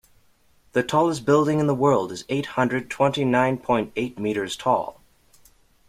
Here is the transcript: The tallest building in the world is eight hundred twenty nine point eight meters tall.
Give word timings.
The 0.71 0.81
tallest 0.81 1.25
building 1.25 1.59
in 1.59 1.67
the 1.67 1.75
world 1.75 2.11
is 2.11 2.25
eight 2.27 2.47
hundred 2.57 2.89
twenty 2.89 3.23
nine 3.23 3.59
point 3.59 3.91
eight 3.95 4.17
meters 4.17 4.55
tall. 4.57 4.99